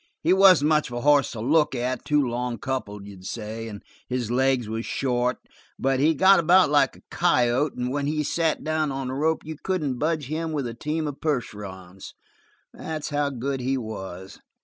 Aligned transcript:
He 0.23 0.33
wasn't 0.33 0.69
much 0.69 0.89
of 0.89 0.97
a 0.97 1.01
hoss 1.01 1.29
to 1.33 1.41
look 1.41 1.75
at, 1.75 2.05
too 2.05 2.27
long 2.27 2.57
coupled, 2.57 3.05
you'd 3.05 3.23
say, 3.23 3.67
and 3.67 3.83
his 4.09 4.31
legs 4.31 4.67
was 4.67 4.83
short, 4.83 5.37
but 5.77 5.99
he 5.99 6.15
got 6.15 6.39
about 6.39 6.71
like 6.71 6.95
a 6.95 7.03
coyote 7.11 7.75
and 7.77 7.91
when 7.91 8.07
he 8.07 8.23
sat 8.23 8.63
down 8.63 8.91
on 8.91 9.11
a 9.11 9.13
rope 9.15 9.43
you 9.45 9.57
couldn't 9.61 9.99
budge 9.99 10.25
him 10.25 10.53
with 10.53 10.65
a 10.65 10.73
team 10.73 11.05
of 11.05 11.21
Percherons. 11.21 12.15
That's 12.73 13.09
how 13.11 13.29
good 13.29 13.59
he 13.59 13.77
was! 13.77 14.39